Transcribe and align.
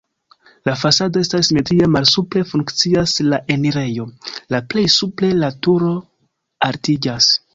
La 0.67 0.73
fasado 0.83 1.19
estas 1.25 1.43
simetria, 1.49 1.89
malsupre 1.95 2.41
funkcias 2.53 3.13
la 3.27 3.41
enirejo, 3.57 4.07
la 4.55 4.61
plej 4.73 4.85
supre 4.97 5.31
la 5.43 5.51
turo 5.67 5.91
altiĝas. 6.71 7.29